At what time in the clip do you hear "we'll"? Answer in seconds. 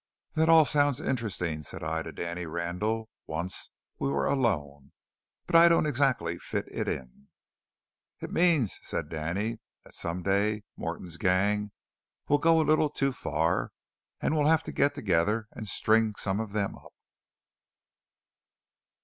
14.35-14.47